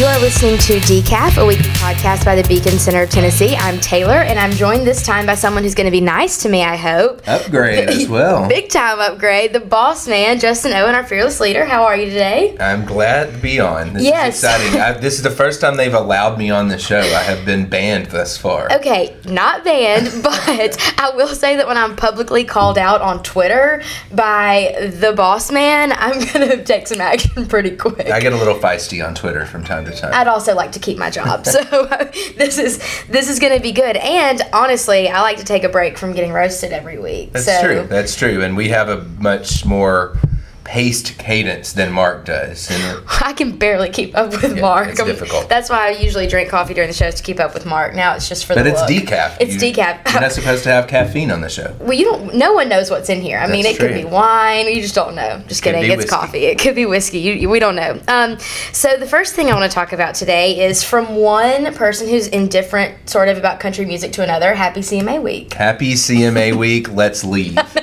You 0.00 0.06
are 0.06 0.18
listening 0.20 0.56
to 0.56 0.78
Decaf, 0.78 1.36
a 1.36 1.44
weekly 1.44 1.66
podcast 1.72 2.24
by 2.24 2.34
the 2.34 2.48
Beacon 2.48 2.78
Center 2.78 3.02
of 3.02 3.10
Tennessee. 3.10 3.54
I'm 3.54 3.78
Taylor, 3.80 4.14
and 4.14 4.38
I'm 4.38 4.50
joined 4.52 4.86
this 4.86 5.04
time 5.04 5.26
by 5.26 5.34
someone 5.34 5.62
who's 5.62 5.74
going 5.74 5.84
to 5.88 5.90
be 5.90 6.00
nice 6.00 6.38
to 6.42 6.48
me, 6.48 6.62
I 6.64 6.76
hope. 6.76 7.20
Upgrade 7.28 7.90
as 7.90 8.08
well. 8.08 8.48
Big 8.48 8.70
time 8.70 8.98
upgrade. 8.98 9.52
The 9.52 9.60
boss 9.60 10.08
man, 10.08 10.40
Justin 10.40 10.72
Owen, 10.72 10.94
our 10.94 11.04
fearless 11.04 11.38
leader. 11.38 11.66
How 11.66 11.84
are 11.84 11.94
you 11.94 12.06
today? 12.06 12.56
I'm 12.58 12.86
glad 12.86 13.30
to 13.34 13.38
be 13.40 13.60
on. 13.60 13.92
This 13.92 14.04
Yes. 14.04 14.38
is 14.38 14.44
exciting. 14.44 14.80
I, 14.80 14.92
this 14.94 15.16
is 15.16 15.22
the 15.22 15.30
first 15.30 15.60
time 15.60 15.76
they've 15.76 15.92
allowed 15.92 16.38
me 16.38 16.48
on 16.48 16.68
the 16.68 16.78
show. 16.78 17.00
I 17.00 17.22
have 17.22 17.44
been 17.44 17.68
banned 17.68 18.06
thus 18.06 18.38
far. 18.38 18.72
Okay, 18.72 19.14
not 19.26 19.64
banned, 19.64 20.06
but 20.22 20.78
I 20.98 21.12
will 21.14 21.28
say 21.28 21.56
that 21.56 21.66
when 21.68 21.76
I'm 21.76 21.94
publicly 21.94 22.44
called 22.44 22.78
out 22.78 23.02
on 23.02 23.22
Twitter 23.22 23.82
by 24.10 24.92
the 24.98 25.12
boss 25.12 25.52
man, 25.52 25.92
I'm 25.92 26.20
going 26.32 26.48
to 26.48 26.64
take 26.64 26.86
some 26.86 27.02
action 27.02 27.44
pretty 27.46 27.76
quick. 27.76 28.06
I 28.08 28.18
get 28.18 28.32
a 28.32 28.36
little 28.38 28.58
feisty 28.58 29.06
on 29.06 29.14
Twitter 29.14 29.44
from 29.44 29.62
time 29.62 29.84
to 29.84 29.89
I'd 30.02 30.28
also 30.28 30.54
like 30.54 30.72
to 30.72 30.78
keep 30.78 30.98
my 30.98 31.10
job. 31.10 31.44
So 31.50 31.62
this 32.36 32.58
is 32.58 32.78
this 33.08 33.28
is 33.28 33.38
going 33.38 33.56
to 33.56 33.60
be 33.60 33.72
good. 33.72 33.96
And 33.96 34.40
honestly, 34.52 35.08
I 35.08 35.20
like 35.20 35.38
to 35.38 35.44
take 35.44 35.64
a 35.64 35.68
break 35.68 35.98
from 35.98 36.12
getting 36.12 36.32
roasted 36.32 36.72
every 36.72 36.98
week. 36.98 37.32
That's 37.32 37.46
so 37.46 37.62
true. 37.62 37.86
That's 37.88 38.14
true. 38.14 38.42
And 38.42 38.56
we 38.56 38.68
have 38.68 38.88
a 38.88 39.02
much 39.18 39.64
more 39.64 40.16
paced 40.64 41.18
cadence 41.18 41.72
than 41.72 41.92
Mark 41.92 42.24
does. 42.24 42.70
And 42.70 43.02
I 43.20 43.32
can 43.32 43.56
barely 43.56 43.88
keep 43.90 44.16
up 44.16 44.30
with 44.30 44.60
Mark. 44.60 44.88
it's 44.90 45.02
difficult. 45.02 45.48
That's 45.48 45.68
why 45.70 45.88
I 45.88 45.90
usually 45.90 46.26
drink 46.26 46.48
coffee 46.50 46.74
during 46.74 46.88
the 46.88 46.94
shows 46.94 47.14
to 47.16 47.22
keep 47.22 47.40
up 47.40 47.54
with 47.54 47.66
Mark. 47.66 47.94
Now 47.94 48.14
it's 48.14 48.28
just 48.28 48.44
for 48.46 48.54
but 48.54 48.62
the 48.64 48.70
it's 48.70 48.80
look. 48.80 48.90
decaf. 48.90 49.36
It's 49.40 49.54
You- 49.62 49.72
decaf. 49.72 50.12
You're 50.12 50.20
not 50.20 50.32
supposed 50.32 50.62
to 50.64 50.70
have 50.70 50.86
caffeine 50.86 51.30
on 51.30 51.40
the 51.40 51.48
show. 51.48 51.74
Well, 51.80 51.94
you 51.94 52.04
don't. 52.04 52.34
No 52.34 52.52
one 52.52 52.68
knows 52.68 52.90
what's 52.90 53.08
in 53.08 53.20
here. 53.20 53.38
I 53.38 53.46
mean, 53.48 53.62
That's 53.64 53.76
it 53.76 53.80
could 53.80 53.94
be 53.94 54.04
wine. 54.04 54.66
You 54.68 54.80
just 54.82 54.94
don't 54.94 55.14
know. 55.14 55.42
Just 55.48 55.62
kidding. 55.62 55.82
It's 55.84 55.96
whiskey. 55.96 56.08
coffee. 56.10 56.44
It 56.46 56.58
could 56.58 56.74
be 56.74 56.86
whiskey. 56.86 57.18
You, 57.18 57.32
you- 57.34 57.48
we 57.50 57.58
don't 57.58 57.76
know. 57.76 58.00
Um, 58.08 58.38
so 58.72 58.96
the 58.96 59.06
first 59.06 59.34
thing 59.34 59.50
I 59.50 59.54
want 59.54 59.70
to 59.70 59.74
talk 59.74 59.92
about 59.92 60.14
today 60.14 60.64
is 60.66 60.84
from 60.84 61.16
one 61.16 61.74
person 61.74 62.08
who's 62.08 62.26
indifferent, 62.28 63.08
sort 63.08 63.28
of 63.28 63.38
about 63.38 63.60
country 63.60 63.84
music, 63.86 64.12
to 64.12 64.22
another. 64.22 64.54
Happy 64.54 64.80
CMA 64.80 65.20
week. 65.22 65.52
Happy 65.54 65.94
CMA 65.94 66.54
week. 66.56 66.90
Let's 66.92 67.24
leave. 67.24 67.58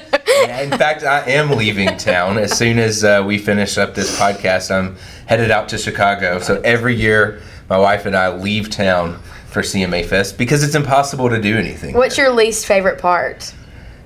In 0.63 0.71
fact, 0.71 1.03
I 1.03 1.29
am 1.29 1.51
leaving 1.51 1.97
town 1.97 2.37
as 2.37 2.57
soon 2.57 2.79
as 2.79 3.03
uh, 3.03 3.23
we 3.25 3.37
finish 3.37 3.77
up 3.77 3.93
this 3.95 4.17
podcast. 4.17 4.71
I'm 4.71 4.95
headed 5.25 5.51
out 5.51 5.69
to 5.69 5.77
Chicago. 5.77 6.39
So 6.39 6.61
every 6.61 6.95
year, 6.95 7.41
my 7.69 7.77
wife 7.77 8.05
and 8.05 8.15
I 8.15 8.33
leave 8.33 8.69
town 8.69 9.19
for 9.47 9.61
CMA 9.61 10.05
Fest 10.05 10.37
because 10.37 10.63
it's 10.63 10.75
impossible 10.75 11.29
to 11.29 11.41
do 11.41 11.57
anything. 11.57 11.95
What's 11.95 12.17
your 12.17 12.31
least 12.33 12.65
favorite 12.65 12.99
part? 12.99 13.53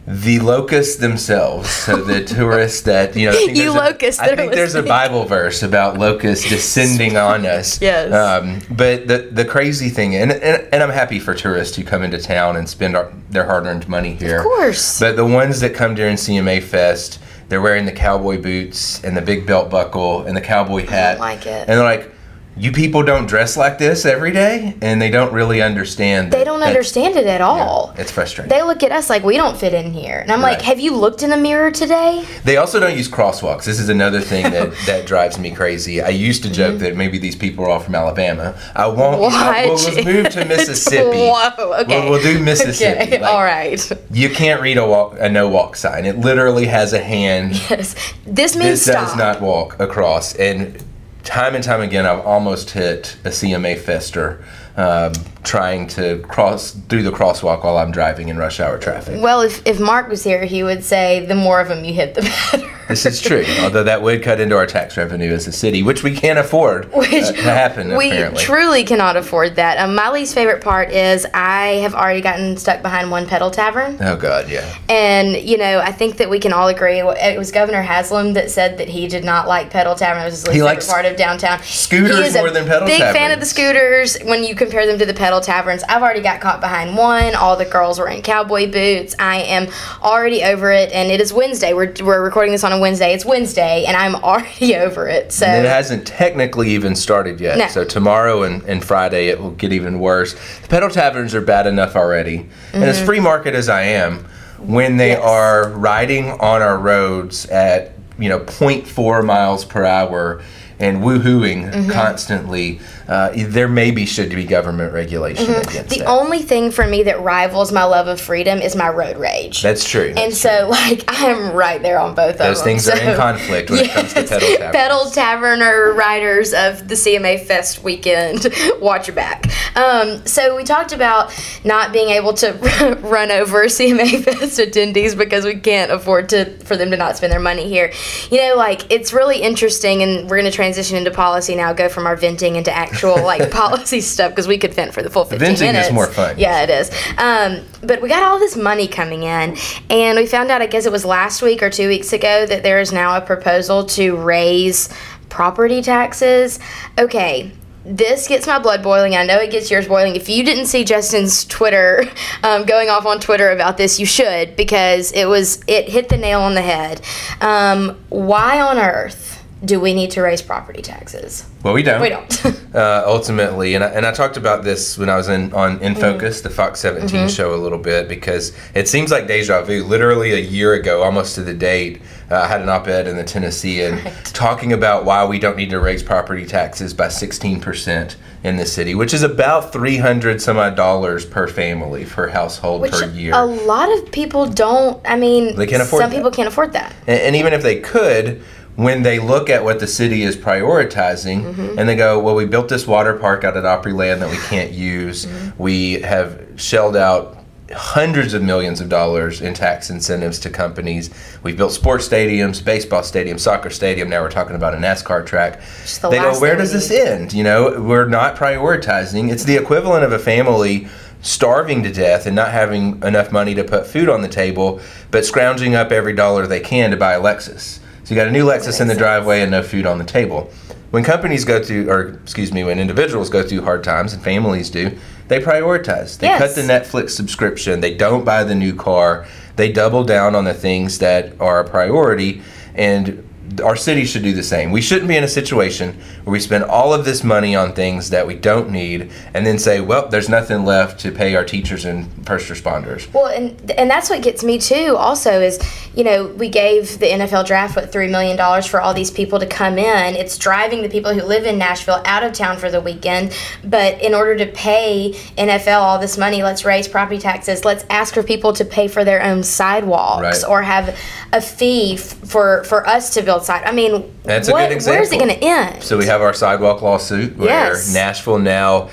The 0.07 0.39
locusts 0.39 0.95
themselves, 0.95 1.69
so 1.69 1.97
the 1.97 2.23
tourists 2.25 2.81
that 2.81 3.15
you 3.15 3.27
know. 3.27 3.33
I 3.33 3.35
think 3.35 3.55
You 3.55 3.73
there's 3.73 4.17
a- 4.19 4.23
I 4.23 4.35
think 4.35 4.51
there's 4.53 4.73
a. 4.75 4.81
Bible 4.81 5.25
verse 5.25 5.61
about 5.61 5.97
locusts 5.99 6.49
descending 6.49 7.17
on 7.17 7.45
us. 7.45 7.79
Yes. 7.79 8.11
Um, 8.11 8.61
but 8.75 9.07
the 9.07 9.29
the 9.31 9.45
crazy 9.45 9.89
thing, 9.89 10.15
and, 10.15 10.31
and 10.31 10.67
and 10.73 10.81
I'm 10.83 10.89
happy 10.89 11.19
for 11.19 11.35
tourists 11.35 11.77
who 11.77 11.83
come 11.83 12.01
into 12.01 12.17
town 12.17 12.55
and 12.57 12.67
spend 12.67 12.95
our, 12.97 13.11
their 13.29 13.45
hard-earned 13.45 13.87
money 13.87 14.15
here. 14.15 14.39
Of 14.39 14.43
course. 14.43 14.99
But 14.99 15.15
the 15.17 15.25
ones 15.25 15.59
that 15.59 15.75
come 15.75 15.93
during 15.93 16.15
CMA 16.15 16.63
Fest, 16.63 17.19
they're 17.49 17.61
wearing 17.61 17.85
the 17.85 17.91
cowboy 17.91 18.41
boots 18.41 19.03
and 19.03 19.15
the 19.15 19.21
big 19.21 19.45
belt 19.45 19.69
buckle 19.69 20.23
and 20.23 20.35
the 20.35 20.41
cowboy 20.41 20.87
hat. 20.87 21.19
like 21.19 21.45
it. 21.45 21.69
And 21.69 21.79
they're 21.79 21.83
like, 21.83 22.11
"You 22.57 22.71
people 22.71 23.03
don't 23.03 23.25
dress 23.27 23.57
like 23.57 23.77
this 23.77 24.05
every 24.05 24.31
day," 24.31 24.75
and 24.81 25.01
they 25.01 25.09
don't 25.09 25.33
really 25.33 25.61
understand. 25.61 26.31
They 26.31 26.43
don't 26.43 26.61
understand 26.63 27.15
it 27.15 27.25
at 27.27 27.41
all. 27.41 27.93
It's 27.97 28.11
frustrating. 28.11 28.49
They 28.49 28.61
look 28.63 28.83
at 28.83 28.91
us 28.91 29.09
like 29.09 29.23
we 29.23 29.35
don't 29.37 29.57
fit 29.57 29.73
in 29.73 29.91
here. 29.93 30.19
And 30.19 30.31
I'm 30.31 30.41
like, 30.41 30.61
have 30.61 30.79
you 30.79 30.95
looked 30.95 31.23
in 31.23 31.29
the 31.29 31.37
mirror 31.37 31.71
today? 31.71 32.25
They 32.43 32.57
also 32.57 32.79
don't 32.79 32.95
use 32.97 33.09
crosswalks. 33.09 33.63
This 33.63 33.79
is 33.79 33.89
another 33.89 34.19
thing 34.21 34.43
that, 34.51 34.73
that 34.85 35.05
drives 35.07 35.39
me 35.39 35.51
crazy. 35.51 36.01
I 36.01 36.09
used 36.09 36.43
to 36.43 36.49
Mm-hmm. 36.51 36.55
joke 36.55 36.79
that 36.79 36.97
maybe 36.97 37.17
these 37.17 37.35
people 37.35 37.63
are 37.65 37.69
all 37.69 37.79
from 37.79 37.95
Alabama. 37.95 38.59
I 38.75 38.85
won't. 38.87 39.15
I, 39.33 39.65
we'll, 39.65 39.71
Watch 39.75 39.85
let's 39.95 40.05
move 40.05 40.29
to. 40.31 40.45
Mississippi. 40.51 41.17
Whoa, 41.17 41.73
okay. 41.81 42.01
We'll, 42.01 42.11
we'll 42.11 42.21
do 42.21 42.39
Mississippi. 42.43 43.01
Okay, 43.03 43.19
Like, 43.21 43.31
all 43.31 43.41
right. 43.41 43.91
You 44.11 44.29
can't 44.29 44.61
read 44.61 44.77
a 44.77 44.85
walk 44.85 45.15
a 45.19 45.29
no 45.29 45.47
walk 45.47 45.75
sign. 45.77 46.05
It 46.05 46.17
literally 46.17 46.65
has 46.65 46.91
a 46.93 46.99
hand. 47.01 47.53
Yes. 47.69 47.95
This 48.25 48.55
means 48.55 48.71
This 48.71 48.85
stop. 48.85 49.07
does 49.07 49.15
not 49.15 49.41
walk 49.41 49.79
across. 49.79 50.35
And 50.35 50.83
time 51.23 51.55
and 51.55 51.63
time 51.63 51.81
again, 51.81 52.05
I've 52.05 52.25
almost 52.25 52.71
hit 52.71 53.17
a 53.23 53.29
CMA 53.29 53.77
fester 53.79 54.43
um, 54.77 55.13
trying 55.43 55.87
to 55.87 56.19
cross 56.27 56.71
through 56.71 57.03
the 57.03 57.11
crosswalk 57.11 57.63
while 57.63 57.77
I'm 57.77 57.91
driving 57.91 58.29
in 58.29 58.37
rush 58.37 58.59
hour 58.59 58.77
traffic. 58.77 59.21
Well, 59.21 59.41
if, 59.41 59.65
if 59.65 59.79
Mark 59.79 60.07
was 60.07 60.23
here, 60.23 60.45
he 60.45 60.63
would 60.63 60.83
say 60.83 61.25
the 61.25 61.35
more 61.35 61.59
of 61.59 61.67
them 61.67 61.83
you 61.83 61.93
hit, 61.93 62.15
the 62.15 62.21
better. 62.51 62.67
This 62.91 63.05
is 63.05 63.21
true, 63.21 63.43
although 63.61 63.83
that 63.83 64.01
would 64.01 64.21
cut 64.21 64.39
into 64.39 64.55
our 64.57 64.65
tax 64.67 64.97
revenue 64.97 65.31
as 65.33 65.47
a 65.47 65.51
city, 65.51 65.81
which 65.83 66.03
we 66.03 66.13
can't 66.15 66.37
afford 66.37 66.91
Which 66.93 67.11
uh, 67.13 67.31
to 67.31 67.41
happen. 67.41 67.95
we 67.95 68.11
apparently, 68.11 68.43
truly 68.43 68.83
cannot 68.83 69.15
afford 69.17 69.55
that. 69.55 69.77
Um, 69.77 69.95
my 69.95 70.09
least 70.11 70.33
favorite 70.33 70.61
part 70.61 70.91
is 70.91 71.25
I 71.33 71.79
have 71.83 71.95
already 71.95 72.21
gotten 72.21 72.57
stuck 72.57 72.81
behind 72.81 73.09
one 73.11 73.25
pedal 73.27 73.49
tavern. 73.51 73.97
oh 74.01 74.15
god, 74.15 74.49
yeah. 74.49 74.77
And, 74.89 75.35
you 75.37 75.57
know, 75.57 75.79
I 75.79 75.91
think 75.91 76.17
that 76.17 76.29
we 76.29 76.39
can 76.39 76.53
all 76.53 76.67
agree. 76.67 76.99
It 76.99 77.37
was 77.37 77.51
Governor 77.51 77.81
Haslam 77.81 78.33
that 78.33 78.51
said 78.51 78.77
that 78.77 78.89
he 78.89 79.07
did 79.07 79.23
not 79.23 79.47
like 79.47 79.69
pedal 79.69 79.95
tavern. 79.95 80.21
It 80.21 80.25
was 80.25 80.33
his 80.35 80.43
least 80.47 80.53
He 80.53 80.59
favorite 80.59 80.73
likes 80.73 80.91
part 80.91 81.05
of 81.05 81.15
downtown. 81.17 81.61
scooters 81.63 82.17
he 82.17 82.23
is 82.25 82.35
a 82.35 82.39
more 82.39 82.49
than 82.51 82.65
pedal 82.67 82.87
big 82.87 82.99
fan 82.99 83.31
of 83.31 83.39
the 83.39 83.45
scooters 83.45 84.17
when 84.23 84.43
you 84.43 84.55
compare 84.55 84.85
them 84.85 84.99
to 84.99 85.05
the 85.05 85.13
pedal 85.13 85.39
taverns. 85.39 85.83
I've 85.87 86.01
already 86.01 86.21
got 86.21 86.41
caught 86.41 86.59
behind 86.59 86.97
one. 86.97 87.35
All 87.35 87.55
the 87.55 87.65
girls 87.65 87.99
were 87.99 88.09
in 88.09 88.21
cowboy 88.21 88.69
boots. 88.71 89.15
I 89.19 89.37
am 89.43 89.67
already 90.03 90.43
over 90.43 90.71
it. 90.71 90.91
And 90.91 91.11
it 91.11 91.21
is 91.21 91.31
Wednesday. 91.31 91.73
We're, 91.73 91.93
we're 92.03 92.23
recording 92.23 92.51
this 92.51 92.63
on 92.63 92.71
a 92.73 92.79
Wednesday. 92.81 93.13
It's 93.13 93.23
Wednesday, 93.25 93.85
and 93.85 93.95
I'm 93.95 94.15
already 94.15 94.75
over 94.85 95.07
it. 95.07 95.31
So. 95.31 95.45
And 95.45 95.65
it 95.65 95.69
hasn't 95.69 96.05
technically 96.05 96.71
even 96.71 96.95
started 96.95 97.39
yet. 97.39 97.57
No. 97.57 97.67
So 97.67 97.85
tomorrow 97.85 98.43
and, 98.43 98.61
and 98.63 98.83
Friday 98.83 99.27
it 99.29 99.39
will 99.39 99.51
get 99.51 99.71
even 99.71 99.99
worse. 99.99 100.33
The 100.63 100.67
pedal 100.67 100.89
taverns 100.89 101.33
are 101.33 101.41
bad 101.41 101.67
enough 101.67 101.95
already. 101.95 102.49
And 102.73 102.83
as 102.83 103.01
free 103.01 103.21
market 103.21 103.55
as 103.55 103.69
I 103.69 103.83
am, 103.83 104.25
when 104.59 104.97
they 104.97 105.11
Mm-hmm. 105.11 105.21
Yes. 105.21 105.29
are 105.29 105.69
riding 105.69 106.31
on 106.31 106.61
our 106.61 106.77
roads 106.77 107.45
at, 107.47 107.93
you 108.19 108.29
know, 108.29 108.39
0.4 108.41 109.25
miles 109.25 109.63
per 109.65 109.83
hour 109.85 110.41
and 110.81 110.97
woohooing 111.01 111.71
Mm-hmm. 111.71 111.89
constantly, 111.91 112.79
uh, 113.07 113.31
there 113.35 113.67
maybe 113.67 114.05
should 114.05 114.29
be 114.29 114.43
government 114.45 114.93
regulation 114.93 115.49
against 115.51 115.69
Mm-hmm. 115.71 115.87
The 115.89 115.97
that. 115.99 116.07
only 116.07 116.41
thing 116.41 116.71
for 116.71 116.85
me 116.87 117.03
that 117.03 117.21
rivals 117.21 117.71
my 117.71 117.83
love 117.83 118.07
of 118.07 118.19
freedom 118.19 118.59
is 118.59 118.75
my 118.75 118.89
road 118.89 119.17
rage. 119.17 119.61
That's 119.61 119.87
true. 119.87 120.13
and 120.17 120.33
so, 120.33 120.67
like, 120.69 121.03
I'm 121.07 121.53
right 121.53 121.81
there 121.81 121.99
on 121.99 122.15
both 122.15 122.31
of 122.33 122.37
them. 122.39 122.47
Those 122.47 122.61
things 122.63 122.87
are 122.89 122.97
in 122.97 123.15
conflict 123.15 123.69
when 123.69 123.85
it 123.85 123.91
comes 123.91 124.13
to 124.13 124.23
pedal 124.27 124.47
taverns. 124.49 124.71
Pedal 124.75 125.05
taverner 125.11 125.93
riders 125.93 126.53
of 126.53 126.87
the 126.87 126.95
CMA 126.95 127.45
Fest 127.45 127.83
weekend, 127.83 128.47
watch 128.81 129.07
your 129.07 129.15
back. 129.15 129.45
Um, 129.77 130.25
so 130.25 130.55
we 130.55 130.63
talked 130.63 130.91
about 130.91 131.31
not 131.63 131.93
being 131.93 132.09
able 132.09 132.33
to 132.35 132.51
run 133.03 133.31
over 133.31 133.65
CMA 133.65 134.23
Fest 134.23 134.59
attendees 134.59 135.17
because 135.17 135.45
we 135.45 135.55
can't 135.55 135.91
afford 135.91 136.29
to 136.29 136.57
for 136.65 136.75
them 136.75 136.91
to 136.91 136.97
not 136.97 137.17
spend 137.17 137.31
their 137.31 137.39
money 137.39 137.67
here. 137.69 137.91
You 138.29 138.37
know, 138.41 138.55
like 138.55 138.91
it's 138.91 139.13
really 139.13 139.41
interesting, 139.41 140.01
and 140.03 140.29
we're 140.29 140.37
going 140.39 140.45
to 140.45 140.51
transition 140.51 140.70
into 140.77 141.11
policy 141.11 141.55
now. 141.55 141.73
Go 141.73 141.89
from 141.89 142.05
our 142.07 142.15
venting 142.15 142.55
into 142.55 142.71
actual 142.71 143.15
like 143.23 143.51
policy 143.51 144.01
stuff 144.01 144.31
because 144.31 144.47
we 144.47 144.57
could 144.57 144.73
vent 144.73 144.93
for 144.93 145.01
the 145.01 145.09
full 145.09 145.25
15 145.25 145.39
Venting 145.39 145.67
is 145.67 145.73
minutes. 145.73 145.91
more 145.91 146.07
fun. 146.07 146.37
Yeah, 146.37 146.63
it 146.63 146.69
is. 146.69 146.89
Um, 147.17 147.65
but 147.83 148.01
we 148.01 148.09
got 148.09 148.23
all 148.23 148.39
this 148.39 148.55
money 148.55 148.87
coming 148.87 149.23
in, 149.23 149.57
and 149.89 150.17
we 150.17 150.25
found 150.25 150.51
out, 150.51 150.61
I 150.61 150.67
guess 150.67 150.85
it 150.85 150.91
was 150.91 151.05
last 151.05 151.41
week 151.41 151.61
or 151.61 151.69
two 151.69 151.87
weeks 151.87 152.13
ago, 152.13 152.45
that 152.45 152.63
there 152.63 152.79
is 152.79 152.91
now 152.91 153.17
a 153.17 153.21
proposal 153.21 153.85
to 153.85 154.15
raise 154.15 154.89
property 155.29 155.81
taxes. 155.81 156.59
Okay. 156.99 157.51
This 157.83 158.27
gets 158.27 158.45
my 158.45 158.59
blood 158.59 158.83
boiling. 158.83 159.15
I 159.15 159.25
know 159.25 159.37
it 159.37 159.49
gets 159.49 159.71
yours 159.71 159.87
boiling. 159.87 160.15
If 160.15 160.29
you 160.29 160.43
didn't 160.43 160.67
see 160.67 160.83
Justin's 160.83 161.45
Twitter 161.45 162.03
um, 162.43 162.65
going 162.65 162.89
off 162.89 163.07
on 163.07 163.19
Twitter 163.19 163.49
about 163.49 163.77
this, 163.77 163.99
you 163.99 164.05
should 164.05 164.55
because 164.55 165.11
it 165.13 165.25
was 165.25 165.63
it 165.65 165.89
hit 165.89 166.07
the 166.09 166.17
nail 166.17 166.41
on 166.41 166.53
the 166.53 166.61
head. 166.61 167.01
Um, 167.41 167.99
why 168.09 168.61
on 168.61 168.77
earth 168.77 169.30
do 169.63 169.79
we 169.79 169.93
need 169.93 170.09
to 170.11 170.21
raise 170.21 170.41
property 170.41 170.81
taxes? 170.81 171.45
Well, 171.63 171.73
we 171.75 171.83
don't. 171.83 172.01
We 172.01 172.09
don't. 172.09 172.45
uh, 172.75 173.03
ultimately, 173.05 173.75
and 173.75 173.83
I, 173.83 173.87
and 173.89 174.05
I 174.07 174.11
talked 174.11 174.35
about 174.37 174.63
this 174.63 174.97
when 174.97 175.07
I 175.09 175.15
was 175.15 175.29
in 175.29 175.53
on 175.53 175.79
In 175.81 175.91
Mm-hmm. 175.93 176.01
Focus, 176.01 176.41
the 176.41 176.49
Fox 176.49 176.79
17 176.79 177.29
show, 177.29 177.53
a 177.53 177.57
little 177.57 177.77
bit 177.77 178.07
because 178.09 178.57
it 178.73 178.87
seems 178.87 179.11
like 179.11 179.27
deja 179.27 179.61
vu. 179.61 179.83
Literally 179.83 180.31
a 180.33 180.39
year 180.39 180.73
ago, 180.73 181.03
almost 181.03 181.35
to 181.35 181.43
the 181.43 181.53
date, 181.53 182.01
uh, 182.31 182.35
I 182.37 182.47
had 182.47 182.61
an 182.61 182.69
op-ed 182.69 183.07
in 183.07 183.17
the 183.17 183.23
Tennessean 183.23 183.95
Right. 184.03 184.13
talking 184.25 184.73
about 184.73 185.05
why 185.05 185.25
we 185.25 185.37
don't 185.37 185.57
need 185.57 185.69
to 185.69 185.79
raise 185.79 186.01
property 186.01 186.45
taxes 186.45 186.93
by 186.93 187.09
16 187.09 187.59
percent 187.61 188.15
in 188.43 188.55
the 188.57 188.65
city, 188.65 188.95
which 188.95 189.13
is 189.13 189.21
about 189.21 189.71
300 189.71 190.41
some 190.41 190.57
odd 190.57 190.75
dollars 190.75 191.23
per 191.23 191.47
family 191.47 192.05
per 192.05 192.27
household 192.29 192.81
Which 192.81 192.93
per 192.93 193.05
year. 193.11 193.33
a 193.35 193.45
lot 193.45 193.95
of 193.95 194.11
people 194.11 194.47
don't. 194.47 194.99
I 195.07 195.15
mean, 195.17 195.55
They 195.55 195.67
can't 195.67 195.83
afford 195.83 196.01
Some 196.01 196.09
that. 196.09 196.15
people 196.15 196.31
can't 196.31 196.47
afford 196.47 196.73
that. 196.73 196.91
And, 197.05 197.19
and 197.21 197.35
even 197.35 197.53
if 197.53 197.61
they 197.61 197.79
could, 197.79 198.41
when 198.75 199.03
they 199.03 199.19
look 199.19 199.49
at 199.49 199.63
what 199.63 199.79
the 199.79 199.87
city 199.87 200.23
is 200.23 200.37
prioritizing 200.37 201.41
Mm-hmm. 201.41 201.79
and 201.79 201.89
they 201.89 201.95
go, 201.95 202.19
well, 202.19 202.35
we 202.35 202.45
built 202.45 202.69
this 202.69 202.87
water 202.87 203.13
park 203.13 203.43
out 203.43 203.57
at 203.57 203.63
Opryland 203.63 204.19
that 204.19 204.29
we 204.29 204.37
can't 204.47 204.71
use. 204.71 205.25
Mm-hmm. 205.25 205.61
We 205.63 206.01
have 206.01 206.41
shelled 206.55 206.95
out 206.95 207.37
hundreds 207.73 208.33
of 208.33 208.43
millions 208.43 208.81
of 208.81 208.89
dollars 208.89 209.41
in 209.41 209.53
tax 209.53 209.89
incentives 209.89 210.39
to 210.39 210.49
companies. 210.49 211.09
We've 211.43 211.55
built 211.55 211.71
sports 211.71 212.07
stadiums, 212.07 212.63
baseball 212.63 213.03
stadium, 213.03 213.37
soccer 213.37 213.69
stadium. 213.69 214.09
Now 214.09 214.21
we're 214.21 214.31
talking 214.31 214.55
about 214.55 214.73
a 214.73 214.77
NASCAR 214.77 215.25
track. 215.25 215.61
The 216.01 216.09
They 216.09 216.17
go, 216.17 216.39
where 216.39 216.55
does 216.55 216.73
this 216.73 216.91
end? 216.91 217.33
You 217.33 217.43
know, 217.43 217.81
we're 217.81 218.07
not 218.07 218.35
prioritizing. 218.35 219.31
It's 219.31 219.43
the 219.45 219.55
equivalent 219.55 220.03
of 220.03 220.11
a 220.11 220.19
family 220.19 220.87
starving 221.21 221.83
to 221.83 221.91
death 221.93 222.25
and 222.25 222.35
not 222.35 222.51
having 222.51 223.01
enough 223.03 223.31
money 223.31 223.53
to 223.55 223.63
put 223.63 223.85
food 223.85 224.09
on 224.09 224.21
the 224.21 224.27
table, 224.27 224.81
but 225.11 225.23
scrounging 225.25 225.75
up 225.75 225.91
every 225.91 226.13
dollar 226.13 226.47
they 226.47 226.59
can 226.59 226.91
to 226.91 226.97
buy 226.97 227.13
a 227.13 227.21
Lexus. 227.21 227.79
So 228.03 228.13
you 228.13 228.19
got 228.19 228.27
a 228.27 228.31
new 228.31 228.45
Lexus 228.45 228.81
in 228.81 228.87
the 228.87 228.95
driveway 228.95 229.41
and 229.41 229.51
no 229.51 229.61
food 229.63 229.85
on 229.85 229.97
the 229.97 230.03
table. 230.03 230.49
When 230.91 231.03
companies 231.03 231.45
go 231.45 231.63
through, 231.63 231.89
or 231.89 232.19
excuse 232.23 232.51
me, 232.51 232.63
when 232.63 232.77
individuals 232.79 233.29
go 233.29 233.43
through 233.43 233.61
hard 233.61 233.83
times 233.83 234.11
and 234.13 234.21
families 234.21 234.69
do, 234.69 234.97
they 235.29 235.39
prioritize. 235.39 236.17
They 236.17 236.27
Yes. 236.27 236.39
cut 236.39 236.55
the 236.55 236.61
Netflix 236.63 237.11
subscription. 237.11 237.79
They 237.79 237.93
don't 237.93 238.25
buy 238.25 238.43
the 238.43 238.55
new 238.55 238.73
car. 238.75 239.25
They 239.55 239.71
double 239.71 240.03
down 240.03 240.35
on 240.35 240.43
the 240.43 240.53
things 240.53 240.97
that 240.99 241.31
are 241.39 241.59
a 241.61 241.63
priority. 241.63 242.41
And 242.75 243.23
our 243.63 243.75
city 243.75 244.05
should 244.05 244.23
do 244.23 244.33
the 244.33 244.43
same. 244.43 244.71
We 244.71 244.81
shouldn't 244.81 245.07
be 245.07 245.17
in 245.17 245.23
a 245.23 245.27
situation 245.27 245.93
where 246.23 246.31
we 246.31 246.39
spend 246.39 246.63
all 246.63 246.93
of 246.93 247.03
this 247.05 247.23
money 247.23 247.55
on 247.55 247.73
things 247.73 248.09
that 248.11 248.25
we 248.25 248.35
don't 248.35 248.69
need 248.69 249.11
and 249.33 249.45
then 249.45 249.57
say, 249.59 249.81
well, 249.81 250.07
there's 250.07 250.29
nothing 250.29 250.63
left 250.63 250.99
to 251.01 251.11
pay 251.11 251.35
our 251.35 251.43
teachers 251.43 251.83
and 251.85 252.07
first 252.25 252.49
responders. 252.49 253.11
Well, 253.13 253.27
and 253.27 253.71
and 253.71 253.89
that's 253.89 254.09
what 254.09 254.21
gets 254.21 254.43
me 254.43 254.57
too. 254.59 254.95
Also, 254.97 255.41
is 255.41 255.59
you 255.95 256.03
know 256.03 256.27
we 256.27 256.47
gave 256.49 256.99
the 256.99 257.07
NFL 257.07 257.45
draft 257.45 257.75
what 257.75 257.91
three 257.91 258.07
million 258.07 258.37
dollars 258.37 258.65
for 258.65 258.79
all 258.79 258.93
these 258.93 259.11
people 259.11 259.39
to 259.39 259.47
come 259.47 259.77
in. 259.77 260.15
It's 260.15 260.37
driving 260.37 260.81
the 260.81 260.89
people 260.89 261.13
who 261.13 261.23
live 261.23 261.45
in 261.45 261.57
Nashville 261.57 262.01
out 262.05 262.23
of 262.23 262.33
town 262.33 262.57
for 262.57 262.69
the 262.71 262.79
weekend. 262.79 263.35
But 263.63 264.01
in 264.01 264.13
order 264.13 264.37
to 264.37 264.45
pay 264.51 265.13
NFL 265.37 265.81
all 265.81 265.99
this 265.99 266.17
money, 266.17 266.43
let's 266.43 266.63
raise 266.63 266.87
property 266.87 267.19
taxes. 267.19 267.65
Let's 267.65 267.85
ask 267.89 268.13
for 268.13 268.23
people 268.23 268.53
to 268.53 268.63
pay 268.65 268.87
for 268.87 269.03
their 269.03 269.21
own 269.23 269.43
sidewalks 269.43 270.43
Right. 270.43 270.49
or 270.49 270.61
have 270.61 270.97
a 271.33 271.41
fee 271.41 271.95
f- 271.95 272.01
for 272.01 272.63
for 272.65 272.87
us 272.87 273.13
to 273.15 273.21
build 273.21 273.40
side. 273.45 273.63
I 273.65 273.71
mean, 273.71 274.13
That's 274.23 274.47
a 274.47 274.51
good 274.51 274.71
example. 274.71 274.99
Where's 274.99 275.11
it 275.11 275.17
going 275.19 275.29
to 275.29 275.43
end? 275.43 275.83
So 275.83 275.97
we 275.97 276.05
have 276.05 276.21
our 276.21 276.33
sidewalk 276.33 276.81
lawsuit 276.81 277.35
where 277.37 277.47
Yes. 277.49 277.93
Nashville 277.93 278.39
now, 278.39 278.89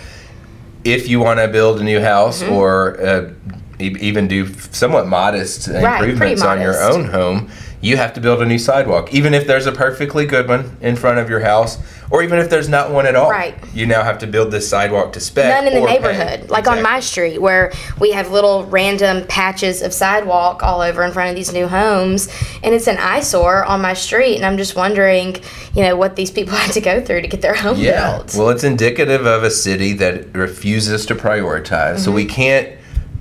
if 0.84 1.08
you 1.08 1.20
want 1.20 1.40
to 1.40 1.48
build 1.48 1.80
a 1.80 1.84
new 1.84 2.00
house 2.00 2.42
Mm-hmm. 2.42 2.52
or 2.52 3.00
uh, 3.00 3.32
e- 3.80 3.96
even 4.00 4.28
do 4.28 4.46
somewhat 4.72 5.06
modest 5.06 5.68
improvements 5.68 6.42
on 6.42 6.60
your 6.60 6.80
own 6.82 7.04
home, 7.06 7.50
you 7.80 7.96
have 7.96 8.12
to 8.14 8.20
build 8.20 8.42
a 8.42 8.46
new 8.46 8.58
sidewalk. 8.58 9.14
Even 9.14 9.34
if 9.34 9.46
there's 9.46 9.66
a 9.66 9.72
perfectly 9.72 10.26
good 10.26 10.48
one 10.48 10.76
in 10.80 10.96
front 10.96 11.18
of 11.18 11.30
your 11.30 11.40
house, 11.40 11.78
or 12.10 12.22
even 12.22 12.38
if 12.38 12.50
there's 12.50 12.68
not 12.68 12.90
one 12.90 13.06
at 13.06 13.14
all, 13.14 13.30
Right. 13.30 13.54
you 13.72 13.86
now 13.86 14.02
have 14.02 14.18
to 14.18 14.26
build 14.26 14.50
this 14.50 14.68
sidewalk 14.68 15.12
to 15.12 15.20
spec. 15.20 15.46
None 15.54 15.68
in 15.68 15.74
the 15.74 15.80
or 15.80 15.86
pay. 15.86 15.92
neighborhood, 15.94 16.50
like 16.50 16.66
on 16.66 16.82
my 16.82 16.98
street, 17.00 17.40
where 17.40 17.72
we 18.00 18.10
have 18.12 18.30
little 18.32 18.64
random 18.66 19.24
patches 19.28 19.80
of 19.82 19.92
sidewalk 19.92 20.62
all 20.64 20.80
over 20.80 21.04
in 21.04 21.12
front 21.12 21.30
of 21.30 21.36
these 21.36 21.52
new 21.52 21.68
homes, 21.68 22.28
and 22.64 22.74
it's 22.74 22.88
an 22.88 22.96
eyesore 22.98 23.64
on 23.64 23.80
my 23.80 23.94
street. 23.94 24.36
And 24.36 24.44
I'm 24.46 24.56
just 24.56 24.74
wondering, 24.74 25.36
you 25.74 25.82
know, 25.82 25.94
what 25.94 26.16
these 26.16 26.30
people 26.32 26.54
had 26.56 26.72
to 26.72 26.80
go 26.80 27.00
through 27.00 27.22
to 27.22 27.28
get 27.28 27.42
their 27.42 27.54
home 27.54 27.78
Yeah. 27.78 28.16
built. 28.16 28.34
Well, 28.34 28.48
it's 28.48 28.64
indicative 28.64 29.24
of 29.26 29.44
a 29.44 29.50
city 29.50 29.92
that 29.94 30.34
refuses 30.34 31.06
to 31.06 31.14
prioritize. 31.14 32.00
So 32.00 32.10
we 32.10 32.24
Mm-hmm. 32.24 32.34
can't 32.34 32.68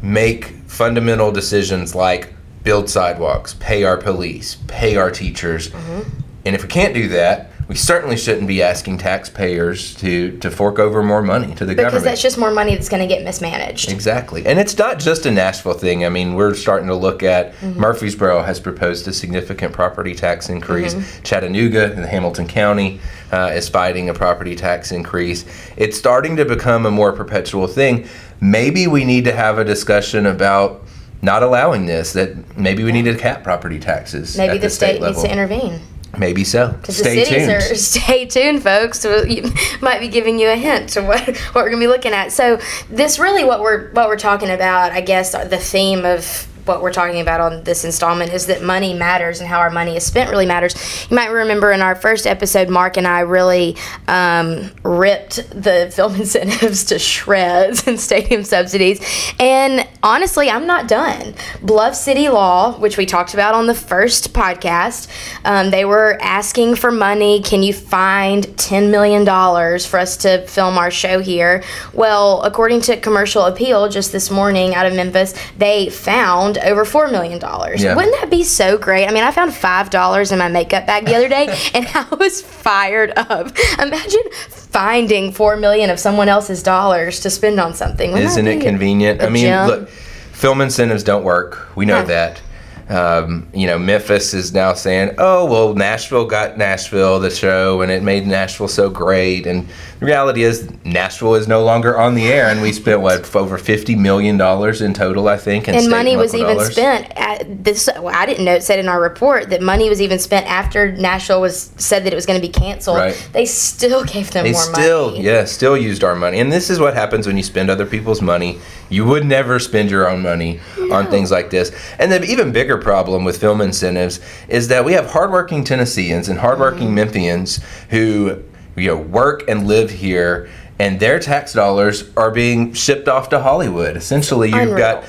make 0.01 0.45
fundamental 0.67 1.31
decisions 1.31 1.93
like 1.95 2.33
build 2.67 2.89
sidewalks, 2.89 3.53
pay 3.61 3.85
our 3.85 3.95
police, 3.95 4.57
pay 4.67 4.97
our 4.97 5.09
teachers. 5.09 5.69
Mm-hmm. 5.69 6.01
And 6.43 6.53
if 6.53 6.63
we 6.63 6.67
can't 6.67 6.93
do 6.93 7.07
that, 7.07 7.49
we 7.69 7.75
certainly 7.75 8.17
shouldn't 8.17 8.45
be 8.45 8.61
asking 8.61 8.97
taxpayers 8.97 9.95
to, 9.95 10.37
to 10.39 10.51
fork 10.51 10.77
over 10.77 11.01
more 11.01 11.21
money 11.21 11.55
to 11.55 11.65
the 11.65 11.73
because 11.73 11.75
government. 11.75 11.91
Because 11.91 12.03
that's 12.03 12.21
just 12.21 12.37
more 12.37 12.51
money 12.51 12.75
that's 12.75 12.89
going 12.89 13.07
to 13.07 13.07
get 13.07 13.23
mismanaged. 13.23 13.89
Exactly. 13.89 14.45
And 14.45 14.59
it's 14.59 14.77
not 14.77 14.99
just 14.99 15.25
a 15.25 15.31
Nashville 15.31 15.75
thing. 15.75 16.03
I 16.03 16.09
mean, 16.09 16.35
we're 16.35 16.53
starting 16.53 16.89
to 16.89 16.95
look 16.95 17.23
at 17.23 17.53
Mm-hmm. 17.57 17.79
Murfreesboro 17.79 18.43
has 18.43 18.59
proposed 18.59 19.07
a 19.07 19.13
significant 19.13 19.71
property 19.73 20.13
tax 20.13 20.49
increase. 20.49 20.93
Mm-hmm. 20.93 21.23
Chattanooga 21.23 21.93
in 21.93 22.03
Hamilton 22.03 22.47
County 22.47 22.99
uh, 23.31 23.51
is 23.53 23.69
fighting 23.69 24.09
a 24.09 24.13
property 24.13 24.55
tax 24.55 24.91
increase. 24.91 25.45
It's 25.77 25.97
starting 25.97 26.35
to 26.35 26.43
become 26.43 26.85
a 26.85 26.91
more 26.91 27.13
perpetual 27.13 27.67
thing. 27.67 28.07
Maybe 28.41 28.87
we 28.87 29.05
need 29.05 29.23
to 29.23 29.31
have 29.31 29.57
a 29.57 29.63
discussion 29.63 30.25
about 30.25 30.86
not 31.21 31.43
allowing 31.43 31.85
this, 31.85 32.13
that 32.13 32.57
maybe 32.57 32.83
we 32.83 32.91
need 32.91 33.03
to 33.03 33.17
cap 33.17 33.43
property 33.43 33.79
taxes. 33.79 34.37
Maybe 34.37 34.55
at 34.55 34.61
the 34.61 34.69
state, 34.69 35.01
level. 35.01 35.21
needs 35.21 35.23
to 35.23 35.31
intervene. 35.31 35.81
Maybe 36.17 36.43
so. 36.43 36.69
The 36.83 36.91
Stay 36.93 37.25
tuned. 37.25 37.51
are 37.51 37.61
stay 37.75 38.25
tuned, 38.25 38.63
folks. 38.63 39.03
You 39.03 39.51
might 39.81 39.99
be 39.99 40.07
giving 40.07 40.39
you 40.39 40.49
a 40.49 40.55
hint 40.55 40.89
to 40.89 41.01
what 41.01 41.21
what 41.27 41.55
we're 41.55 41.69
gonna 41.69 41.79
be 41.79 41.87
looking 41.87 42.13
at. 42.13 42.31
So 42.31 42.59
this 42.89 43.19
really 43.19 43.43
what 43.43 43.61
we're 43.61 43.91
what 43.91 44.07
we're 44.07 44.17
talking 44.17 44.49
about. 44.49 44.91
I 44.91 45.01
guess 45.01 45.31
the 45.33 45.57
theme 45.57 46.05
of 46.05 46.47
what 46.67 46.81
we're 46.81 46.93
talking 46.93 47.21
about 47.21 47.39
on 47.39 47.63
this 47.63 47.85
installment 47.85 48.33
is 48.33 48.47
that 48.47 48.61
money 48.61 48.93
matters 48.93 49.39
and 49.39 49.49
how 49.49 49.59
our 49.59 49.69
money 49.69 49.95
is 49.95 50.05
spent 50.05 50.29
really 50.29 50.45
matters. 50.45 50.75
You 51.09 51.15
might 51.15 51.27
remember 51.27 51.71
in 51.71 51.81
our 51.81 51.95
first 51.95 52.27
episode, 52.27 52.69
Mark 52.69 52.97
and 52.97 53.07
I 53.07 53.21
really 53.21 53.75
um, 54.07 54.71
ripped 54.83 55.49
the 55.49 55.91
film 55.95 56.15
incentives 56.15 56.85
to 56.85 56.99
shreds 56.99 57.87
and 57.87 57.99
stadium 57.99 58.43
subsidies. 58.43 59.01
And 59.39 59.87
honestly, 60.03 60.49
I'm 60.49 60.67
not 60.67 60.87
done. 60.87 61.33
Bluff 61.61 61.95
City 61.95 62.29
Law, 62.29 62.77
which 62.79 62.97
we 62.97 63.05
talked 63.05 63.33
about 63.33 63.53
on 63.53 63.67
the 63.67 63.75
first 63.75 64.33
podcast, 64.33 65.07
um, 65.45 65.71
they 65.71 65.85
were 65.85 66.17
asking 66.21 66.75
for 66.75 66.91
money. 66.91 67.41
Can 67.41 67.63
you 67.63 67.73
find 67.73 68.45
$10 68.45 68.91
million 68.91 69.25
for 69.25 69.99
us 69.99 70.17
to 70.17 70.45
film 70.47 70.77
our 70.77 70.91
show 70.91 71.19
here? 71.19 71.63
Well, 71.93 72.41
according 72.43 72.81
to 72.81 72.97
Commercial 72.97 73.43
Appeal, 73.43 73.89
just 73.89 74.11
this 74.11 74.29
morning 74.29 74.75
out 74.75 74.85
of 74.85 74.93
Memphis, 74.93 75.33
they 75.57 75.89
found 75.89 76.56
over 76.57 76.85
$4 76.85 77.11
million. 77.11 77.39
Yeah. 77.41 77.95
Wouldn't 77.95 78.15
that 78.19 78.29
be 78.29 78.43
so 78.43 78.77
great? 78.77 79.07
I 79.07 79.11
mean, 79.11 79.23
I 79.23 79.31
found 79.31 79.51
$5 79.51 80.31
in 80.31 80.39
my 80.39 80.47
makeup 80.49 80.85
bag 80.85 81.05
the 81.05 81.15
other 81.15 81.29
day 81.29 81.47
and 81.73 81.87
I 81.93 82.07
was 82.15 82.41
fired 82.41 83.13
up. 83.15 83.47
Imagine 83.79 84.21
finding 84.49 85.31
4 85.31 85.57
million 85.57 85.89
of 85.89 85.99
someone 85.99 86.29
else's 86.29 86.61
dollars 86.63 87.19
to 87.21 87.29
spend 87.29 87.59
on 87.59 87.73
something. 87.73 88.11
Wouldn't 88.11 88.29
Isn't 88.31 88.47
it 88.47 88.61
convenient? 88.61 89.21
I 89.21 89.29
mean, 89.29 89.43
gem? 89.43 89.67
look, 89.67 89.89
film 89.89 90.61
incentives 90.61 91.03
don't 91.03 91.23
work. 91.23 91.69
We 91.75 91.85
know 91.85 92.01
No. 92.01 92.07
that. 92.07 92.41
Um, 92.89 93.47
you 93.53 93.67
know, 93.67 93.77
Memphis 93.77 94.33
is 94.33 94.53
now 94.53 94.73
saying, 94.73 95.15
"Oh, 95.17 95.45
well, 95.45 95.73
Nashville 95.75 96.25
got 96.25 96.57
Nashville 96.57 97.19
the 97.19 97.29
show, 97.29 97.81
and 97.81 97.91
it 97.91 98.01
made 98.01 98.25
Nashville 98.25 98.69
so 98.69 98.89
great." 98.89 99.45
And 99.45 99.67
the 99.99 100.05
reality 100.05 100.43
is, 100.43 100.69
Nashville 100.85 101.35
is 101.35 101.47
no 101.49 101.63
longer 101.65 101.97
on 101.97 102.15
the 102.15 102.27
air, 102.27 102.47
and 102.47 102.61
we 102.61 102.71
spent 102.71 103.01
what 103.01 103.35
over 103.35 103.57
fifty 103.57 103.95
million 103.95 104.37
dollars 104.37 104.81
in 104.81 104.93
total, 104.93 105.27
I 105.27 105.35
think, 105.37 105.67
in 105.67 105.75
and 105.75 105.89
money 105.89 106.15
was 106.15 106.33
even 106.33 106.55
dollars. 106.55 106.71
spent 106.71 107.11
at 107.17 107.63
this 107.63 107.89
well, 107.95 108.09
i 108.15 108.25
didn't 108.25 108.45
know 108.45 108.53
it 108.53 108.63
said 108.63 108.79
in 108.79 108.87
our 108.87 109.01
report 109.01 109.49
that 109.49 109.61
money 109.61 109.89
was 109.89 110.01
even 110.01 110.17
spent 110.19 110.45
after 110.47 110.91
nashville 110.93 111.39
was 111.41 111.71
said 111.77 112.03
that 112.03 112.11
it 112.13 112.15
was 112.15 112.25
going 112.25 112.39
to 112.39 112.45
be 112.45 112.51
canceled 112.51 112.97
Right. 112.97 113.29
they 113.33 113.45
still 113.45 114.03
gave 114.03 114.31
them 114.31 114.43
They 114.43 114.51
more 114.53 114.61
still, 114.61 115.11
money 115.11 115.23
yeah, 115.23 115.45
still 115.45 115.77
used 115.77 116.03
our 116.03 116.15
money. 116.15 116.39
And 116.39 116.51
this 116.51 116.69
is 116.69 116.79
what 116.79 116.93
happens 116.93 117.27
when 117.27 117.37
you 117.37 117.43
spend 117.43 117.69
other 117.69 117.85
people's 117.85 118.21
money. 118.21 118.59
You 118.89 119.05
would 119.05 119.25
never 119.25 119.59
spend 119.59 119.89
your 119.91 120.09
own 120.09 120.21
money 120.21 120.59
on 120.91 121.07
things 121.07 121.29
like 121.31 121.49
this. 121.49 121.71
And 121.99 122.11
the 122.11 122.23
even 122.23 122.51
bigger 122.51 122.76
problem 122.77 123.23
with 123.23 123.39
film 123.39 123.61
incentives 123.61 124.19
is 124.47 124.67
that 124.69 124.85
we 124.85 124.93
have 124.93 125.07
hardworking 125.11 125.63
Tennesseans 125.63 126.29
and 126.29 126.39
hardworking 126.39 126.89
Mm-hmm. 126.89 126.97
Memphians 126.97 127.63
who 127.89 128.43
you 128.75 128.87
know 128.87 128.97
work 128.97 129.43
and 129.47 129.67
live 129.67 129.89
here 129.89 130.49
and 130.79 130.99
their 130.99 131.19
tax 131.19 131.53
dollars 131.53 132.11
are 132.15 132.31
being 132.31 132.73
shipped 132.73 133.07
off 133.07 133.29
to 133.29 133.39
Hollywood. 133.39 133.97
Essentially, 133.97 134.49
you've 134.49 134.59
Unreal. 134.59 134.77
got 134.77 135.03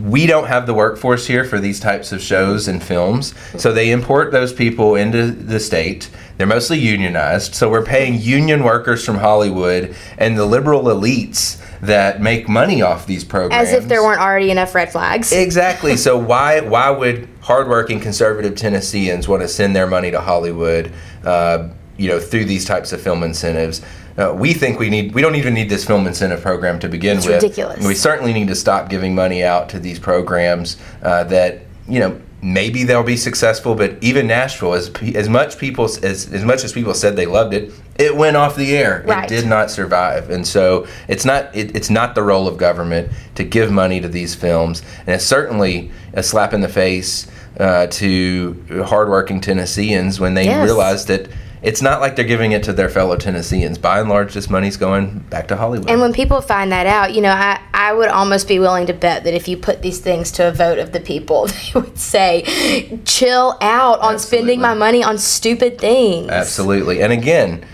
we 0.00 0.26
don't 0.26 0.46
have 0.46 0.66
the 0.66 0.74
workforce 0.74 1.26
here 1.26 1.44
for 1.44 1.58
these 1.58 1.80
types 1.80 2.12
of 2.12 2.22
shows 2.22 2.68
and 2.68 2.82
films. 2.82 3.34
So 3.56 3.72
they 3.72 3.90
import 3.90 4.32
those 4.32 4.52
people 4.52 4.94
into 4.94 5.30
the 5.30 5.60
state. 5.60 6.10
They're 6.36 6.46
mostly 6.46 6.78
unionized. 6.78 7.54
So 7.54 7.70
we're 7.70 7.84
paying 7.84 8.20
union 8.20 8.64
workers 8.64 9.04
from 9.04 9.18
Hollywood 9.18 9.94
and 10.16 10.38
the 10.38 10.46
liberal 10.46 10.84
elites 10.84 11.60
that 11.80 12.20
make 12.20 12.48
money 12.48 12.82
off 12.82 13.06
these 13.06 13.24
programs. 13.24 13.68
as 13.68 13.74
if 13.74 13.88
there 13.88 14.02
weren't 14.02 14.20
already 14.20 14.50
enough 14.50 14.74
red 14.74 14.92
flags 14.92 15.32
Exactly. 15.32 15.96
So 15.96 16.18
why 16.30 16.60
why 16.60 16.90
would 16.90 17.28
hardworking 17.40 18.00
conservative 18.00 18.54
Tennesseans 18.54 19.28
want 19.28 19.42
to 19.42 19.48
send 19.48 19.74
their 19.74 19.86
money 19.86 20.10
to 20.10 20.20
Hollywood? 20.20 20.92
Uh, 21.24 21.68
you 22.00 22.08
know, 22.08 22.18
through 22.18 22.46
these 22.46 22.64
types 22.64 22.92
of 22.92 23.00
film 23.00 23.22
incentives. 23.22 23.82
Uh, 24.16 24.32
we 24.34 24.52
think 24.54 24.78
we 24.78 24.88
need. 24.90 25.12
We 25.14 25.22
don't 25.22 25.36
even 25.36 25.54
need 25.54 25.68
this 25.68 25.84
film 25.84 26.06
incentive 26.06 26.40
program 26.42 26.78
to 26.80 26.88
begin 26.88 27.18
It's 27.18 27.26
with. 27.26 27.42
ridiculous. 27.42 27.86
We 27.86 27.94
certainly 27.94 28.32
need 28.32 28.48
to 28.48 28.54
stop 28.54 28.88
giving 28.88 29.14
money 29.14 29.44
out 29.44 29.68
to 29.70 29.78
these 29.78 29.98
programs 29.98 30.76
uh, 31.02 31.24
that 31.24 31.60
you 31.88 32.00
know 32.00 32.20
maybe 32.42 32.84
they'll 32.84 33.02
be 33.02 33.16
successful. 33.16 33.74
But 33.74 33.96
even 34.02 34.26
Nashville, 34.26 34.74
as 34.74 34.90
as 35.14 35.28
much 35.28 35.58
people 35.58 35.84
as 35.84 36.32
as 36.32 36.44
much 36.44 36.64
as 36.64 36.72
people 36.72 36.94
said 36.94 37.16
they 37.16 37.26
loved 37.26 37.54
it, 37.54 37.72
it 37.98 38.16
went 38.16 38.36
off 38.36 38.56
the 38.56 38.76
air. 38.76 39.04
Right. 39.06 39.30
It 39.30 39.34
did 39.34 39.46
not 39.46 39.70
survive, 39.70 40.28
and 40.30 40.46
so 40.46 40.86
it's 41.06 41.24
not 41.24 41.54
it, 41.54 41.76
it's 41.76 41.90
not 41.90 42.14
the 42.14 42.22
role 42.22 42.48
of 42.48 42.56
government 42.56 43.10
to 43.36 43.44
give 43.44 43.70
money 43.70 44.00
to 44.00 44.08
these 44.08 44.34
films, 44.34 44.82
and 45.00 45.10
it's 45.10 45.24
certainly 45.26 45.90
a 46.14 46.22
slap 46.22 46.52
in 46.52 46.60
the 46.62 46.68
face 46.68 47.26
uh, 47.58 47.86
to 47.86 48.82
hardworking 48.86 49.40
Tennesseans 49.40 50.18
when 50.18 50.34
they 50.34 50.44
Yes. 50.46 50.64
realize 50.64 51.06
that 51.06 51.28
it's 51.62 51.82
not 51.82 52.00
like 52.00 52.16
they're 52.16 52.24
giving 52.24 52.52
it 52.52 52.62
to 52.64 52.72
their 52.72 52.88
fellow 52.88 53.16
Tennesseans. 53.16 53.76
By 53.78 54.00
and 54.00 54.08
large, 54.08 54.32
this 54.32 54.48
money's 54.48 54.76
going 54.78 55.18
back 55.30 55.48
to 55.48 55.56
Hollywood. 55.56 55.90
And 55.90 56.00
when 56.00 56.12
people 56.12 56.40
find 56.40 56.72
that 56.72 56.86
out, 56.86 57.12
you 57.14 57.20
know, 57.20 57.32
I, 57.32 57.60
I 57.74 57.92
would 57.92 58.08
almost 58.08 58.48
be 58.48 58.58
willing 58.58 58.86
to 58.86 58.94
bet 58.94 59.24
that 59.24 59.34
if 59.34 59.46
you 59.46 59.56
put 59.56 59.82
these 59.82 59.98
things 60.00 60.32
to 60.32 60.48
a 60.48 60.52
vote 60.52 60.78
of 60.78 60.92
the 60.92 61.00
people, 61.00 61.46
they 61.74 61.80
would 61.80 61.98
say, 61.98 62.98
chill 63.04 63.58
out 63.60 64.00
on 64.00 64.14
Absolutely. 64.14 64.18
spending 64.18 64.60
my 64.60 64.74
money 64.74 65.04
on 65.04 65.18
stupid 65.18 65.78
things. 65.78 66.28
Absolutely. 66.30 67.02
And 67.02 67.12
again, 67.12 67.64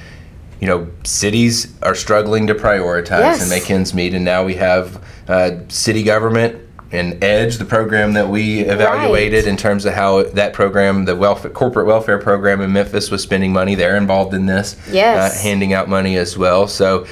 you 0.61 0.67
know, 0.67 0.89
cities 1.05 1.73
are 1.83 1.95
struggling 1.95 2.47
to 2.49 2.55
prioritize 2.55 3.21
Yes. 3.21 3.41
and 3.43 3.51
make 3.51 3.71
ends 3.71 3.93
meet, 3.95 4.15
and 4.15 4.25
now 4.25 4.43
we 4.45 4.55
have 4.55 5.03
uh, 5.29 5.51
city 5.69 6.03
government 6.03 6.61
and 6.93 7.23
Edge, 7.23 7.59
the 7.59 7.65
program 7.65 8.13
that 8.13 8.29
we 8.29 8.61
evaluated 8.61 9.45
Right. 9.45 9.51
in 9.51 9.57
terms 9.57 9.85
of 9.85 9.95
how 9.95 10.23
that 10.23 10.53
program, 10.53 11.05
the 11.05 11.17
welfare, 11.17 11.51
corporate 11.51 11.87
welfare 11.87 12.19
program 12.19 12.61
in 12.61 12.73
Memphis, 12.73 13.11
was 13.11 13.23
spending 13.23 13.53
money. 13.53 13.75
They're 13.75 13.97
involved 13.97 14.35
in 14.35 14.47
this, 14.47 14.77
Yes. 14.91 15.35
uh, 15.39 15.43
handing 15.43 15.73
out 15.73 15.89
money 15.89 16.17
as 16.17 16.39
well. 16.39 16.69
So 16.69 17.07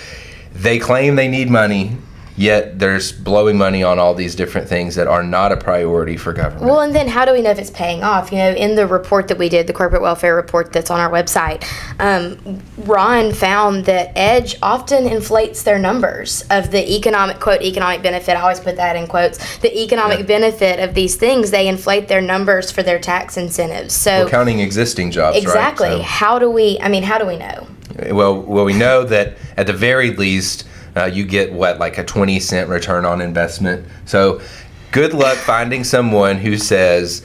they 0.54 0.78
claim 0.78 1.16
they 1.16 1.28
need 1.28 1.50
money. 1.50 1.97
Yet 2.37 2.81
there's 2.81 3.12
blowing 3.12 3.57
money 3.57 3.85
on 3.85 4.00
all 4.00 4.12
these 4.12 4.35
different 4.35 4.69
things 4.69 4.97
that 4.97 5.07
are 5.07 5.23
not 5.23 5.53
a 5.53 5.57
priority 5.57 6.17
for 6.17 6.33
government. 6.33 6.64
Well, 6.67 6.81
and 6.81 6.93
then 6.93 7.07
how 7.07 7.25
do 7.25 7.33
we 7.33 7.41
know 7.43 7.50
if 7.50 7.59
it's 7.61 7.71
paying 7.71 8.03
off? 8.03 8.33
You 8.33 8.38
know, 8.38 8.50
in 8.50 8.75
the 8.75 8.88
report 8.88 9.29
that 9.29 9.38
we 9.38 9.49
did, 9.49 9.69
the 9.69 9.73
corporate 9.73 10.03
welfare 10.03 10.35
report 10.35 10.73
that's 10.73 10.91
on 10.91 10.99
our 10.99 11.11
website, 11.11 11.64
um, 12.00 12.61
Ron 12.79 13.33
found 13.33 13.85
that 13.85 14.11
Edge 14.17 14.57
often 14.62 15.07
inflates 15.07 15.62
their 15.62 15.79
numbers 15.79 16.43
of 16.50 16.73
the 16.73 16.97
economic 16.97 17.38
quote 17.38 17.62
economic 17.62 18.03
benefit. 18.03 18.37
I 18.37 18.41
always 18.41 18.59
put 18.59 18.76
that 18.76 18.97
in 18.97 19.07
quotes. 19.07 19.59
The 19.59 19.73
economic 19.83 20.21
Yeah. 20.21 20.25
benefit 20.26 20.81
of 20.81 20.95
these 20.95 21.14
things, 21.14 21.53
they 21.53 21.69
inflate 21.69 22.09
their 22.09 22.21
numbers 22.21 22.73
for 22.73 22.83
their 22.83 22.99
tax 22.99 23.37
incentives. 23.37 23.95
So 23.95 24.25
We're 24.25 24.31
counting 24.31 24.59
existing 24.59 25.12
jobs, 25.12 25.37
exactly, 25.37 25.88
right? 25.88 25.97
So- 25.99 26.03
how 26.03 26.41
do 26.41 26.50
we? 26.50 26.79
I 26.83 26.88
mean, 26.88 27.05
how 27.05 27.19
do 27.19 27.26
we 27.26 27.37
know? 27.37 27.69
Well, 28.11 28.41
well, 28.43 28.64
we 28.64 28.73
know 28.73 29.05
that 29.05 29.35
at 29.57 29.69
the 29.69 29.73
very 29.73 30.11
least, 30.11 30.64
uh, 30.96 31.04
you 31.06 31.24
get 31.24 31.52
what 31.52 31.78
like 31.78 31.98
a 31.98 32.04
twenty 32.04 32.40
cent 32.40 32.68
return 32.68 33.04
on 33.04 33.20
investment. 33.20 33.86
So, 34.06 34.40
good 34.92 35.12
luck 35.14 35.36
finding 35.36 35.84
someone 35.84 36.36
who 36.38 36.56
says, 36.56 37.24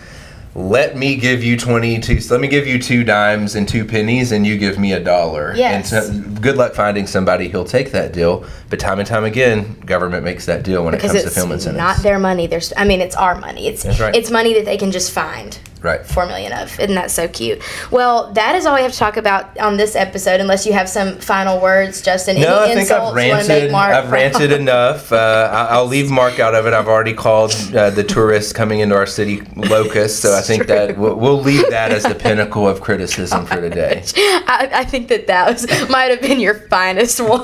"Let 0.55 0.97
me 0.97 1.15
give 1.15 1.43
you 1.43 1.55
twenty 1.57 1.99
two. 1.99 2.19
Let 2.29 2.41
me 2.41 2.47
give 2.47 2.65
you 2.67 2.81
two 2.81 3.03
dimes 3.03 3.55
and 3.55 3.67
two 3.67 3.85
pennies, 3.85 4.31
and 4.31 4.45
you 4.45 4.57
give 4.57 4.79
me 4.79 4.93
a 4.93 4.99
dollar." 4.99 5.53
Yes. 5.55 5.93
And 5.93 6.25
so, 6.25 6.41
good 6.41 6.57
luck 6.57 6.73
finding 6.73 7.05
somebody 7.07 7.47
who'll 7.49 7.65
take 7.65 7.91
that 7.91 8.13
deal. 8.13 8.45
But 8.69 8.79
time 8.79 8.99
and 8.99 9.07
time 9.07 9.23
again, 9.23 9.79
government 9.81 10.23
makes 10.23 10.45
that 10.47 10.63
deal 10.63 10.83
when 10.83 10.93
Because 10.93 11.11
it 11.11 11.21
comes 11.21 11.33
to 11.33 11.39
film 11.39 11.51
incentives. 11.51 11.77
Not 11.77 11.97
their 11.97 12.19
money. 12.19 12.47
There's, 12.47 12.73
I 12.75 12.85
mean, 12.85 13.01
it's 13.01 13.15
our 13.15 13.39
money. 13.39 13.67
It's 13.67 13.83
That's 13.83 13.99
right. 13.99 14.15
it's 14.15 14.31
money 14.31 14.53
that 14.53 14.65
they 14.65 14.77
can 14.77 14.91
just 14.91 15.11
find. 15.11 15.57
Right. 15.81 16.05
four 16.05 16.25
million 16.25 16.51
of. 16.53 16.79
Isn't 16.79 16.95
that 16.95 17.12
so 17.12 17.27
cute? 17.27 17.62
Well, 17.91 18.31
that 18.33 18.55
is 18.55 18.65
all 18.65 18.75
we 18.75 18.81
have 18.81 18.91
to 18.91 18.98
talk 18.98 19.17
about 19.17 19.57
on 19.59 19.77
this 19.77 19.95
episode. 19.95 20.39
Unless 20.39 20.65
you 20.65 20.74
have 20.74 20.88
some 20.89 21.17
final 21.19 21.62
words, 21.62 22.01
Justin. 22.01 22.38
Any 22.38 22.45
No, 22.45 22.63
I 22.63 22.74
think 22.75 22.91
I've 22.91 23.01
want 23.01 23.15
to 23.15 23.21
make 23.21 23.33
ranted. 23.33 23.71
Mark? 23.71 23.93
I've 23.93 24.12
ranted 24.12 24.51
enough. 24.51 25.12
Uh, 25.12 25.50
I- 25.51 25.75
I'll 25.75 25.86
leave 25.86 26.09
Mark 26.09 26.39
out 26.39 26.55
of 26.55 26.65
it. 26.65 26.74
I've 26.74 26.88
already 26.88 27.13
called 27.13 27.51
uh, 27.75 27.89
the 27.89 28.03
tourists 28.03 28.53
coming 28.53 28.79
into 28.79 28.95
our 28.95 29.05
city 29.05 29.41
locust, 29.55 30.19
so 30.21 30.36
I 30.36 30.41
think 30.41 30.65
true. 30.65 30.75
that 30.75 30.98
we'll, 30.98 31.15
we'll 31.15 31.41
leave 31.41 31.69
that 31.69 31.91
as 31.91 32.03
the 32.03 32.15
pinnacle 32.15 32.67
of 32.67 32.81
criticism 32.81 33.45
for 33.45 33.62
today. 33.62 34.03
I, 34.15 34.69
I 34.74 34.83
think 34.86 35.07
that 35.09 35.27
that 35.27 35.51
was 35.51 35.89
might 35.89 36.12
have 36.12 36.21
been 36.21 36.39
your 36.39 36.55
finest 36.55 37.19
one. 37.29 37.43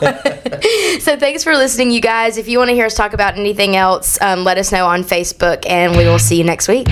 so 0.99 1.17
thanks 1.17 1.43
for 1.43 1.55
listening, 1.55 1.91
you 1.91 2.01
guys. 2.01 2.37
If 2.37 2.47
you 2.47 2.57
want 2.57 2.69
to 2.69 2.75
hear 2.75 2.85
us 2.85 2.95
talk 2.95 3.13
about 3.13 3.37
anything 3.37 3.75
else, 3.75 4.19
um, 4.21 4.43
let 4.43 4.57
us 4.57 4.71
know 4.71 4.85
on 4.85 5.03
Facebook, 5.03 5.65
and 5.67 5.95
we 5.95 6.05
will 6.05 6.19
see 6.19 6.37
you 6.37 6.43
next 6.43 6.67
week. 6.67 6.87